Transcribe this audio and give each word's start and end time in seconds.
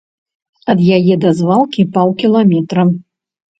Ад 0.73 0.79
яе 0.97 1.15
да 1.27 1.35
звалкі 1.41 1.87
паўкіламетра. 1.99 2.89